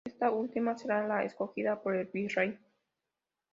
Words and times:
Esta 0.03 0.31
última 0.31 0.75
será 0.75 1.05
la 1.07 1.23
escogida 1.25 1.79
por 1.79 1.95
el 1.95 2.07
virrey. 2.07 2.57